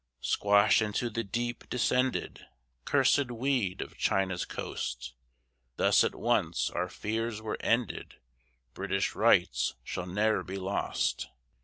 Squash 0.23 0.81
into 0.81 1.11
the 1.11 1.23
deep 1.23 1.69
descended, 1.69 2.47
Cursed 2.85 3.29
weed 3.29 3.81
of 3.81 3.99
China's 3.99 4.45
coast; 4.45 5.13
Thus 5.75 6.03
at 6.03 6.15
once 6.15 6.71
our 6.71 6.89
fears 6.89 7.39
were 7.39 7.57
ended; 7.59 8.15
British 8.73 9.13
rights 9.13 9.75
shall 9.83 10.07
ne'er 10.07 10.41
be 10.41 10.57
lost. 10.57 11.27